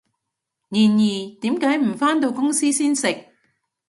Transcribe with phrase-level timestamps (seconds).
[0.69, 3.25] 然而，點解唔返到公司先食？